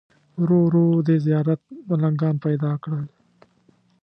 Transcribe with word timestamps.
ورو 0.41 0.59
ورو 0.65 0.85
دې 1.07 1.15
زیارت 1.25 1.61
ملنګان 1.89 2.35
پیدا 2.45 2.71
کړل. 2.83 3.05